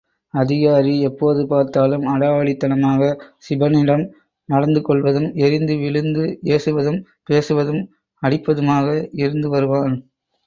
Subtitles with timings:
[0.33, 3.09] அதிகாரி எப்போது பார்த்தாலும் அடாவடித்தனமாக
[3.39, 4.05] சிபனிடம்
[4.49, 6.23] நடந்து கொள்வதும், எரிந்து விழுந்து
[6.49, 6.99] ஏசுவதும்
[7.29, 7.81] பேசுவதும்,
[8.23, 9.95] அடிப்பதுமாக இருந்து வருவான்.